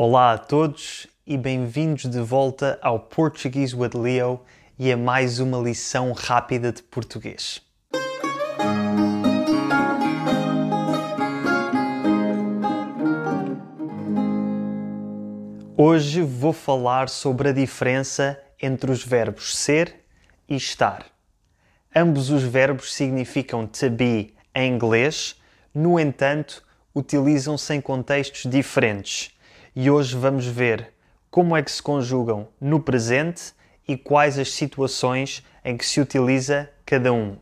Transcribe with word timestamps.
Olá 0.00 0.34
a 0.34 0.38
todos 0.38 1.08
e 1.26 1.36
bem-vindos 1.36 2.04
de 2.04 2.20
volta 2.20 2.78
ao 2.80 3.00
Portuguese 3.00 3.74
with 3.74 3.94
Leo 3.96 4.40
e 4.78 4.92
a 4.92 4.96
mais 4.96 5.40
uma 5.40 5.58
lição 5.58 6.12
rápida 6.12 6.70
de 6.70 6.84
português. 6.84 7.60
Hoje 15.76 16.22
vou 16.22 16.52
falar 16.52 17.08
sobre 17.08 17.48
a 17.48 17.52
diferença 17.52 18.40
entre 18.62 18.92
os 18.92 19.04
verbos 19.04 19.56
ser 19.56 19.96
e 20.48 20.54
estar. 20.54 21.06
Ambos 21.92 22.30
os 22.30 22.44
verbos 22.44 22.94
significam 22.94 23.66
to 23.66 23.90
be 23.90 24.32
em 24.54 24.72
inglês, 24.72 25.34
no 25.74 25.98
entanto, 25.98 26.62
utilizam-se 26.94 27.74
em 27.74 27.80
contextos 27.80 28.48
diferentes. 28.48 29.36
E 29.80 29.88
hoje 29.88 30.16
vamos 30.16 30.44
ver 30.44 30.92
como 31.30 31.56
é 31.56 31.62
que 31.62 31.70
se 31.70 31.80
conjugam 31.80 32.48
no 32.60 32.80
presente 32.80 33.52
e 33.86 33.96
quais 33.96 34.36
as 34.36 34.52
situações 34.52 35.40
em 35.64 35.76
que 35.76 35.86
se 35.86 36.00
utiliza 36.00 36.68
cada 36.84 37.12
um. 37.12 37.36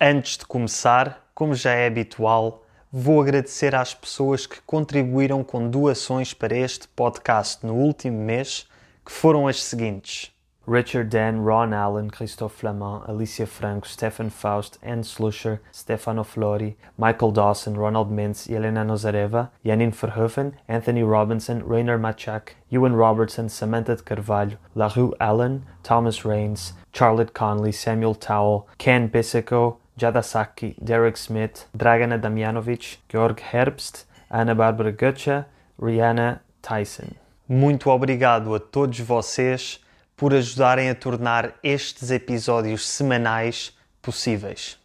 Antes 0.00 0.38
de 0.38 0.46
começar, 0.46 1.28
como 1.34 1.52
já 1.52 1.72
é 1.72 1.88
habitual, 1.88 2.64
vou 2.92 3.20
agradecer 3.20 3.74
às 3.74 3.92
pessoas 3.92 4.46
que 4.46 4.60
contribuíram 4.60 5.42
com 5.42 5.68
doações 5.68 6.32
para 6.32 6.56
este 6.56 6.86
podcast 6.86 7.66
no 7.66 7.74
último 7.74 8.18
mês, 8.18 8.68
que 9.04 9.10
foram 9.10 9.48
as 9.48 9.60
seguintes: 9.60 10.30
Richard 10.70 11.10
Dan, 11.10 11.40
Ron 11.40 11.74
Allen, 11.74 12.10
Christophe 12.10 12.60
Flamand, 12.60 13.08
Alicia 13.08 13.46
Franco, 13.46 13.88
Stefan 13.88 14.30
Faust, 14.30 14.78
Anne 14.84 15.02
Slusher, 15.02 15.58
Stefano 15.72 16.22
Flori, 16.22 16.76
Michael 16.96 17.32
Dawson, 17.32 17.76
Ronald 17.76 18.08
Mintz, 18.08 18.46
Yelena 18.46 18.86
Nozareva, 18.86 19.50
Janine 19.64 19.92
Verhoeven, 19.92 20.52
Anthony 20.68 21.02
Robinson, 21.02 21.66
Rainer 21.66 21.98
Machak, 21.98 22.50
Ewan 22.70 22.94
Robertson, 22.94 23.48
Samantha 23.48 23.96
de 23.96 24.02
Carvalho, 24.04 24.58
LaRue 24.76 25.12
Allen, 25.18 25.66
Thomas 25.82 26.24
Rains, 26.24 26.74
Charlotte 26.92 27.34
Conley, 27.34 27.72
Samuel 27.72 28.14
Towell, 28.14 28.68
Ken 28.78 29.08
Pisico, 29.08 29.78
Jadasaki, 29.98 30.76
Derek 30.84 31.16
Smith, 31.16 31.66
Dragana 31.76 32.20
Damjanovic, 32.20 32.98
Georg 33.08 33.38
Herbst, 33.40 34.04
Ana 34.30 34.54
Bárbara 34.54 34.92
Götze, 34.92 35.46
Rihanna 35.80 36.38
Tyson. 36.62 37.16
Muito 37.48 37.90
obrigado 37.90 38.54
a 38.54 38.60
todos 38.60 39.00
vocês 39.00 39.80
por 40.20 40.34
ajudarem 40.34 40.90
a 40.90 40.94
tornar 40.94 41.54
estes 41.62 42.10
episódios 42.10 42.86
semanais 42.86 43.74
possíveis. 44.02 44.78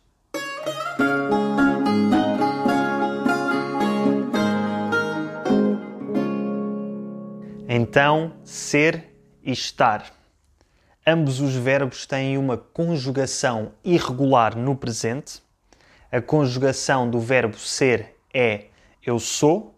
Então, 7.68 8.32
ser 8.46 9.14
e 9.44 9.52
estar. 9.52 10.10
Ambos 11.06 11.42
os 11.42 11.54
verbos 11.54 12.06
têm 12.06 12.38
uma 12.38 12.58
conjugação 12.58 13.74
irregular 13.84 14.58
no 14.58 14.74
presente. 14.74 15.44
A 16.10 16.22
conjugação 16.22 17.10
do 17.10 17.20
verbo 17.20 17.58
ser 17.58 18.16
é 18.34 18.68
eu 19.06 19.20
sou, 19.20 19.78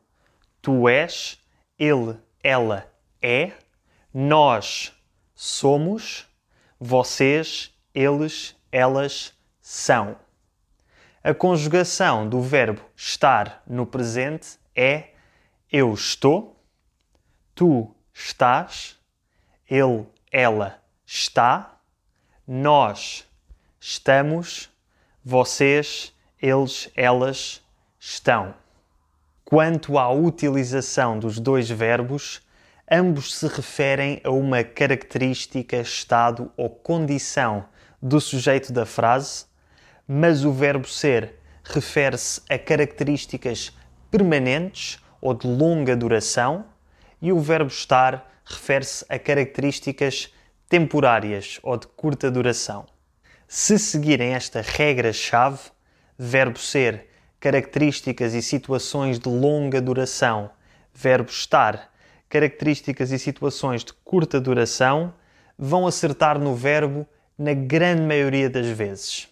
tu 0.61 0.87
és, 0.87 1.39
ele, 1.79 2.15
ela 2.43 2.87
é, 3.19 3.53
nós 4.13 4.95
somos, 5.39 6.25
vocês, 6.79 7.71
eles, 7.93 8.55
elas 8.71 9.33
são. 9.61 10.17
A 11.23 11.31
conjugação 11.31 12.27
do 12.27 12.41
verbo 12.41 12.81
estar 12.95 13.61
no 13.67 13.85
presente 13.85 14.57
é 14.75 15.11
eu 15.71 15.93
estou, 15.93 16.59
tu 17.53 17.93
estás, 18.11 18.97
ele, 19.69 20.07
ela 20.31 20.81
está, 21.05 21.77
nós 22.47 23.23
estamos, 23.79 24.71
vocês, 25.23 26.15
eles, 26.41 26.89
elas 26.95 27.61
estão. 27.99 28.55
Quanto 29.45 29.99
à 29.99 30.11
utilização 30.11 31.19
dos 31.19 31.37
dois 31.39 31.69
verbos, 31.69 32.41
ambos 32.89 33.35
se 33.35 33.47
referem 33.47 34.21
a 34.23 34.31
uma 34.31 34.63
característica, 34.63 35.77
estado 35.77 36.51
ou 36.55 36.69
condição 36.69 37.65
do 38.01 38.21
sujeito 38.21 38.71
da 38.71 38.85
frase, 38.85 39.45
mas 40.07 40.45
o 40.45 40.51
verbo 40.51 40.87
ser 40.87 41.35
refere-se 41.63 42.41
a 42.49 42.57
características 42.57 43.73
permanentes 44.09 44.99
ou 45.19 45.33
de 45.33 45.45
longa 45.45 45.95
duração 45.95 46.65
e 47.21 47.31
o 47.31 47.39
verbo 47.39 47.69
estar 47.69 48.31
refere-se 48.45 49.05
a 49.09 49.19
características 49.19 50.33
temporárias 50.69 51.59
ou 51.63 51.75
de 51.77 51.87
curta 51.87 52.31
duração. 52.31 52.85
Se 53.47 53.77
seguirem 53.77 54.33
esta 54.33 54.61
regra-chave, 54.61 55.59
verbo 56.17 56.57
ser, 56.59 57.07
características 57.39 58.33
e 58.33 58.41
situações 58.41 59.19
de 59.19 59.29
longa 59.29 59.81
duração, 59.81 60.49
verbo 60.93 61.29
estar, 61.29 61.93
características 62.29 63.11
e 63.11 63.19
situações 63.19 63.83
de 63.83 63.93
curta 63.93 64.39
duração 64.39 65.13
vão 65.57 65.87
acertar 65.87 66.39
no 66.39 66.55
verbo 66.55 67.07
na 67.37 67.53
grande 67.53 68.01
maioria 68.01 68.49
das 68.49 68.67
vezes. 68.67 69.27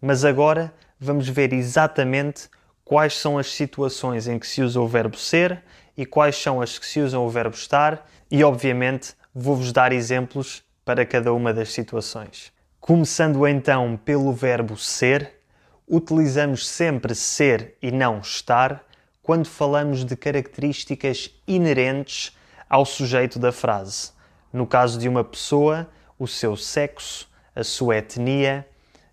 Mas 0.00 0.24
agora 0.24 0.72
vamos 0.98 1.28
ver 1.28 1.52
exatamente 1.52 2.48
quais 2.84 3.16
são 3.16 3.38
as 3.38 3.52
situações 3.52 4.26
em 4.26 4.38
que 4.38 4.46
se 4.46 4.62
usa 4.62 4.80
o 4.80 4.88
verbo 4.88 5.16
ser 5.16 5.62
e 5.96 6.06
quais 6.06 6.36
são 6.36 6.60
as 6.60 6.78
que 6.78 6.86
se 6.86 7.00
usam 7.00 7.24
o 7.26 7.28
verbo 7.28 7.54
estar, 7.54 8.08
e 8.30 8.42
obviamente 8.42 9.14
vou-vos 9.34 9.70
dar 9.72 9.92
exemplos 9.92 10.62
para 10.84 11.04
cada 11.04 11.32
uma 11.32 11.52
das 11.52 11.72
situações. 11.72 12.52
Começando 12.80 13.46
então 13.46 13.98
pelo 14.02 14.32
verbo 14.32 14.76
ser, 14.76 15.40
utilizamos 15.86 16.66
sempre 16.66 17.14
ser 17.14 17.76
e 17.82 17.90
não 17.90 18.20
estar 18.20 18.82
quando 19.22 19.46
falamos 19.46 20.04
de 20.04 20.16
características 20.16 21.30
inerentes 21.46 22.36
ao 22.68 22.84
sujeito 22.84 23.38
da 23.38 23.52
frase. 23.52 24.12
No 24.52 24.66
caso 24.66 24.98
de 24.98 25.08
uma 25.08 25.24
pessoa, 25.24 25.88
o 26.18 26.26
seu 26.26 26.56
sexo, 26.56 27.28
a 27.54 27.62
sua 27.62 27.96
etnia, 27.96 28.66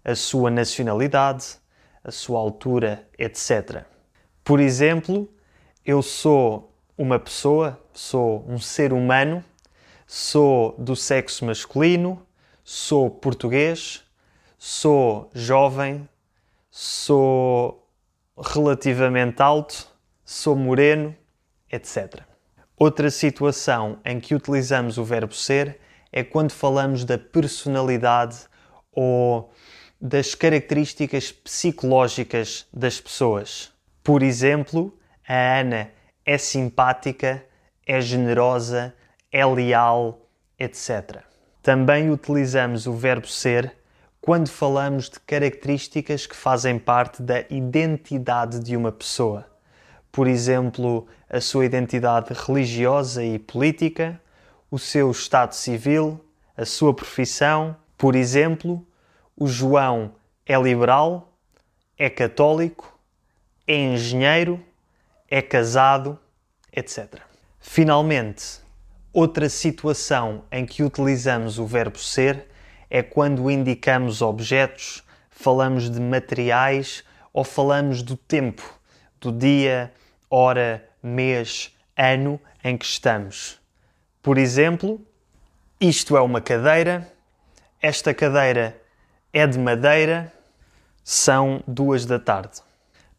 a 0.04 0.16
sua 0.16 0.50
nacionalidade, 0.50 1.58
a 2.04 2.12
sua 2.12 2.40
altura, 2.40 3.08
etc. 3.18 3.84
Por 4.44 4.60
exemplo, 4.60 5.30
eu 5.86 6.02
sou 6.02 6.74
uma 6.98 7.20
pessoa, 7.20 7.80
sou 7.94 8.46
um 8.48 8.58
ser 8.58 8.94
humano, 8.94 9.44
sou 10.06 10.76
do 10.78 10.96
sexo 10.96 11.46
masculino, 11.46 12.26
sou 12.64 13.10
português, 13.10 14.04
sou 14.58 15.30
jovem, 15.34 16.08
sou 16.72 17.88
relativamente 18.38 19.42
alto, 19.42 19.88
sou 20.30 20.58
moreno, 20.58 21.16
etc. 21.72 22.20
Outra 22.76 23.10
situação 23.10 23.98
em 24.04 24.20
que 24.20 24.36
utilizamos 24.36 24.98
o 24.98 25.04
verbo 25.06 25.34
ser 25.34 25.80
é 26.12 26.22
quando 26.22 26.52
falamos 26.52 27.06
da 27.06 27.18
personalidade 27.18 28.40
ou 28.92 29.50
das 30.02 30.36
características 30.36 31.32
psicológicas 31.32 32.68
das 32.74 33.00
pessoas. 33.00 33.72
Por 34.04 34.22
exemplo, 34.22 34.94
a 35.26 35.60
Ana 35.62 35.92
é 36.26 36.38
simpática, 36.38 37.42
é 37.86 38.02
generosa, 38.02 38.94
é 39.32 39.46
leal, 39.46 40.28
etc. 40.60 41.22
Também 41.64 42.12
utilizamos 42.12 42.86
o 42.86 42.92
verbo 42.92 43.28
ser 43.28 43.74
quando 44.20 44.50
falamos 44.50 45.10
de 45.10 45.22
características 45.22 46.28
que 46.28 46.36
fazem 46.36 46.78
parte 46.78 47.22
da 47.24 47.46
identidade 47.50 48.60
de 48.60 48.76
uma 48.76 48.92
pessoa. 48.92 49.57
Por 50.12 50.28
exemplo, 50.28 51.08
a 51.30 51.40
sua 51.42 51.66
identidade 51.66 52.34
religiosa 52.34 53.24
e 53.24 53.38
política, 53.38 54.20
o 54.70 54.80
seu 54.80 55.12
estado 55.12 55.54
civil, 55.54 56.24
a 56.56 56.66
sua 56.66 56.94
profissão. 56.94 57.76
Por 57.98 58.16
exemplo, 58.16 58.86
o 59.36 59.48
João 59.48 60.14
é 60.46 60.60
liberal, 60.60 61.34
é 61.98 62.10
católico, 62.10 62.98
é 63.68 63.76
engenheiro, 63.76 64.60
é 65.30 65.42
casado, 65.42 66.18
etc. 66.72 67.22
Finalmente, 67.60 68.62
outra 69.12 69.50
situação 69.50 70.44
em 70.52 70.66
que 70.66 70.84
utilizamos 70.84 71.60
o 71.60 71.66
verbo 71.66 72.00
ser 72.00 72.48
é 72.90 73.04
quando 73.04 73.52
indicamos 73.52 74.22
objetos, 74.22 75.04
falamos 75.30 75.90
de 75.90 76.00
materiais 76.00 77.04
ou 77.34 77.44
falamos 77.44 78.02
do 78.02 78.16
tempo, 78.16 78.77
do 79.20 79.32
dia, 79.32 79.92
hora, 80.30 80.88
mês, 81.02 81.76
ano 81.96 82.40
em 82.64 82.78
que 82.78 82.86
estamos. 82.86 83.60
Por 84.22 84.38
exemplo, 84.38 85.02
isto 85.80 86.18
é 86.18 86.22
uma 86.22 86.42
cadeira, 86.42 87.12
esta 87.82 88.14
cadeira 88.14 88.80
é 89.32 89.46
de 89.46 89.58
madeira, 89.58 90.32
são 91.04 91.64
duas 91.68 92.06
da 92.06 92.20
tarde. 92.20 92.62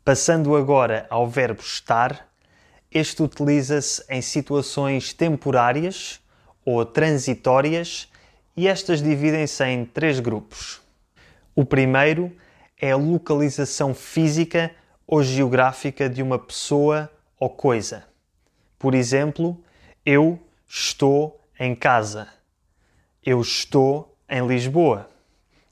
Passando 0.04 0.56
agora 0.56 1.06
ao 1.08 1.28
verbo 1.28 1.60
estar, 1.60 2.28
este 2.90 3.22
utiliza-se 3.22 4.04
em 4.08 4.22
situações 4.22 5.12
temporárias 5.12 6.20
ou 6.64 6.84
transitórias 6.84 8.10
e 8.56 8.66
estas 8.66 9.02
dividem-se 9.02 9.64
em 9.64 9.84
três 9.84 10.20
grupos. 10.20 10.80
O 11.54 11.64
primeiro 11.64 12.32
é 12.80 12.92
a 12.92 12.96
localização 12.96 13.94
física 13.94 14.70
ou 15.08 15.22
geográfica 15.22 16.06
de 16.06 16.22
uma 16.22 16.38
pessoa 16.38 17.10
ou 17.40 17.48
coisa. 17.48 18.04
Por 18.78 18.94
exemplo, 18.94 19.58
eu 20.04 20.38
estou 20.68 21.40
em 21.58 21.74
casa. 21.74 22.28
Eu 23.24 23.40
estou 23.40 24.14
em 24.28 24.46
Lisboa. 24.46 25.08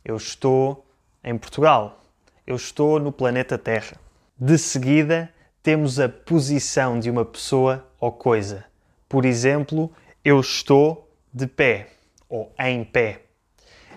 Eu 0.02 0.16
estou 0.16 0.86
em 1.22 1.36
Portugal. 1.36 2.02
Eu 2.46 2.56
estou 2.56 2.98
no 2.98 3.12
planeta 3.12 3.58
Terra. 3.58 4.00
De 4.38 4.56
seguida, 4.56 5.30
temos 5.62 6.00
a 6.00 6.08
posição 6.08 6.98
de 6.98 7.10
uma 7.10 7.24
pessoa 7.24 7.86
ou 8.00 8.10
coisa. 8.10 8.64
Por 9.06 9.26
exemplo, 9.26 9.92
eu 10.24 10.40
estou 10.40 11.10
de 11.32 11.46
pé 11.46 11.88
ou 12.26 12.50
em 12.58 12.82
pé. 12.82 13.20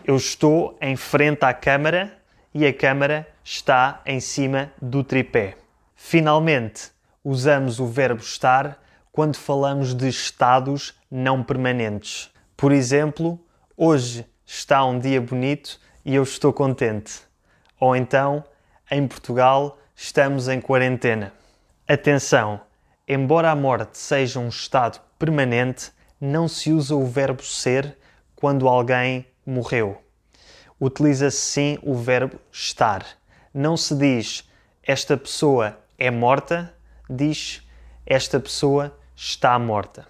Eu 0.03 0.17
estou 0.17 0.77
em 0.81 0.97
frente 0.97 1.45
à 1.45 1.53
câmara 1.53 2.18
e 2.53 2.65
a 2.65 2.73
câmara 2.73 3.27
está 3.43 4.01
em 4.05 4.19
cima 4.19 4.71
do 4.81 5.03
tripé. 5.03 5.55
Finalmente, 5.95 6.91
usamos 7.23 7.79
o 7.79 7.85
verbo 7.85 8.21
estar 8.21 8.81
quando 9.11 9.35
falamos 9.35 9.93
de 9.93 10.07
estados 10.07 10.93
não 11.09 11.43
permanentes. 11.43 12.31
Por 12.55 12.71
exemplo, 12.71 13.39
hoje 13.75 14.25
está 14.45 14.83
um 14.85 14.97
dia 14.97 15.21
bonito 15.21 15.79
e 16.05 16.15
eu 16.15 16.23
estou 16.23 16.53
contente. 16.53 17.21
Ou 17.79 17.95
então, 17.95 18.43
em 18.89 19.07
Portugal, 19.07 19.77
estamos 19.95 20.47
em 20.47 20.59
quarentena. 20.59 21.33
Atenção! 21.87 22.61
Embora 23.07 23.49
a 23.49 23.55
morte 23.55 23.97
seja 23.97 24.39
um 24.39 24.49
estado 24.49 25.01
permanente, 25.17 25.91
não 26.21 26.47
se 26.47 26.71
usa 26.71 26.95
o 26.95 27.05
verbo 27.05 27.43
ser 27.43 27.97
quando 28.35 28.67
alguém 28.67 29.25
morreu. 29.45 30.01
Utiliza-se 30.79 31.37
sim 31.37 31.79
o 31.83 31.95
verbo 31.95 32.39
estar. 32.51 33.05
Não 33.53 33.75
se 33.75 33.95
diz 33.95 34.49
esta 34.83 35.17
pessoa 35.17 35.77
é 35.97 36.09
morta, 36.09 36.73
diz 37.09 37.61
esta 38.05 38.39
pessoa 38.39 38.97
está 39.15 39.59
morta. 39.59 40.07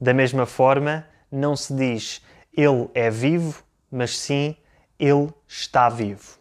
Da 0.00 0.14
mesma 0.14 0.46
forma, 0.46 1.06
não 1.30 1.56
se 1.56 1.74
diz 1.74 2.22
ele 2.56 2.88
é 2.94 3.10
vivo, 3.10 3.62
mas 3.90 4.16
sim 4.16 4.56
ele 4.98 5.32
está 5.48 5.88
vivo. 5.88 6.38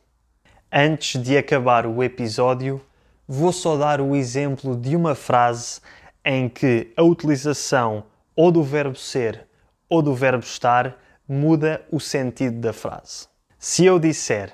Antes 0.71 1.21
de 1.21 1.37
acabar 1.37 1.85
o 1.85 2.03
episódio, 2.03 2.81
vou 3.27 3.51
só 3.51 3.75
dar 3.75 3.99
o 3.99 4.15
exemplo 4.15 4.75
de 4.75 4.95
uma 4.95 5.15
frase 5.15 5.81
em 6.23 6.47
que 6.47 6.93
a 6.95 7.03
utilização 7.03 8.03
ou 8.35 8.51
do 8.51 8.63
verbo 8.63 8.95
ser 8.95 9.47
ou 9.89 10.01
do 10.01 10.13
verbo 10.13 10.43
estar 10.43 10.97
muda 11.27 11.85
o 11.91 11.99
sentido 11.99 12.59
da 12.59 12.73
frase. 12.73 13.32
Se 13.65 13.85
eu 13.85 13.97
disser 13.97 14.51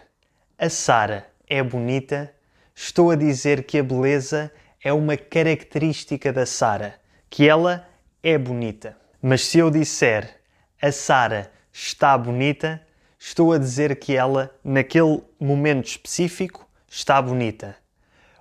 a 0.55 0.69
Sara 0.69 1.25
é 1.47 1.63
bonita, 1.63 2.31
estou 2.75 3.09
a 3.09 3.15
dizer 3.15 3.63
que 3.63 3.79
a 3.79 3.83
beleza 3.83 4.51
é 4.83 4.93
uma 4.93 5.17
característica 5.17 6.31
da 6.31 6.45
Sara, 6.45 6.93
que 7.27 7.49
ela 7.49 7.89
é 8.21 8.37
bonita. 8.37 8.95
Mas 9.19 9.43
se 9.45 9.57
eu 9.57 9.71
disser 9.71 10.39
a 10.79 10.91
Sara 10.91 11.51
está 11.73 12.15
bonita, 12.15 12.79
estou 13.17 13.51
a 13.51 13.57
dizer 13.57 13.95
que 13.95 14.15
ela, 14.15 14.55
naquele 14.63 15.23
momento 15.39 15.87
específico, 15.87 16.69
está 16.87 17.19
bonita. 17.19 17.75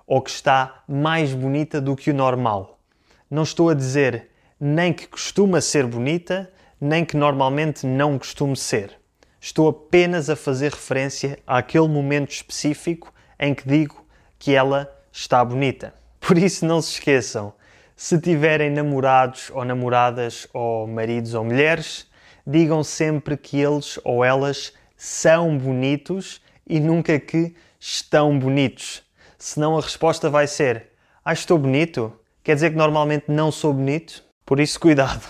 Ou 0.05 0.21
que 0.21 0.29
está 0.29 0.83
mais 0.87 1.33
bonita 1.33 1.81
do 1.81 1.95
que 1.95 2.11
o 2.11 2.13
normal. 2.13 2.79
Não 3.27 3.41
estou 3.41 3.71
a 3.71 3.73
dizer 3.73 4.29
nem 4.59 4.93
que 4.93 5.07
costuma 5.07 5.61
ser 5.61 5.87
bonita, 5.87 6.47
nem 6.79 7.03
que 7.03 7.17
normalmente 7.17 7.87
não 7.87 8.19
costume 8.19 8.55
ser. 8.55 8.98
Estou 9.41 9.69
apenas 9.69 10.29
a 10.29 10.35
fazer 10.35 10.71
referência 10.71 11.39
àquele 11.47 11.87
momento 11.87 12.31
específico 12.31 13.13
em 13.39 13.53
que 13.53 13.67
digo 13.67 14.05
que 14.37 14.53
ela 14.53 14.93
está 15.11 15.43
bonita. 15.43 15.93
Por 16.19 16.37
isso, 16.37 16.65
não 16.65 16.81
se 16.81 16.93
esqueçam, 16.93 17.53
se 17.95 18.19
tiverem 18.19 18.69
namorados 18.69 19.49
ou 19.53 19.63
namoradas, 19.63 20.47
ou 20.53 20.87
maridos 20.87 21.33
ou 21.33 21.43
mulheres, 21.43 22.07
digam 22.45 22.83
sempre 22.83 23.37
que 23.37 23.57
eles 23.57 23.99
ou 24.03 24.23
elas 24.23 24.73
são 24.97 25.57
bonitos 25.57 26.41
e 26.67 26.79
nunca 26.79 27.19
que 27.19 27.55
estão 27.79 28.37
bonitos. 28.37 29.03
Senão 29.37 29.77
a 29.77 29.81
resposta 29.81 30.29
vai 30.29 30.47
ser: 30.47 30.87
Ah, 31.23 31.33
estou 31.33 31.57
bonito? 31.57 32.13
Quer 32.43 32.55
dizer 32.55 32.71
que 32.71 32.77
normalmente 32.77 33.25
não 33.29 33.51
sou 33.51 33.73
bonito? 33.73 34.23
Por 34.45 34.59
isso, 34.59 34.79
cuidado. 34.79 35.25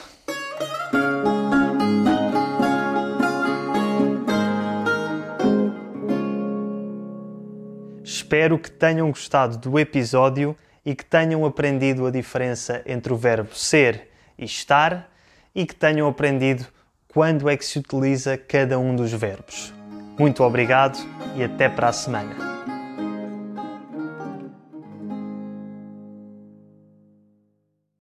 Espero 8.29 8.59
que 8.59 8.69
tenham 8.69 9.09
gostado 9.09 9.57
do 9.57 9.79
episódio 9.79 10.55
e 10.85 10.93
que 10.93 11.03
tenham 11.03 11.43
aprendido 11.47 12.05
a 12.05 12.11
diferença 12.11 12.83
entre 12.85 13.11
o 13.11 13.17
verbo 13.17 13.55
ser 13.55 14.07
e 14.37 14.45
estar 14.45 15.09
e 15.55 15.65
que 15.65 15.73
tenham 15.73 16.07
aprendido 16.07 16.67
quando 17.07 17.49
é 17.49 17.57
que 17.57 17.65
se 17.65 17.79
utiliza 17.79 18.37
cada 18.37 18.77
um 18.77 18.95
dos 18.95 19.11
verbos. 19.11 19.73
Muito 20.19 20.43
obrigado 20.43 20.99
e 21.35 21.43
até 21.43 21.67
para 21.67 21.87
a 21.87 21.91
semana. 21.91 22.48